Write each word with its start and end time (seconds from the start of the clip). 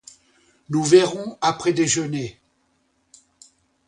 Nous 0.71 0.83
verrons 0.83 1.37
après 1.41 1.73
déjeuner. 1.73 2.39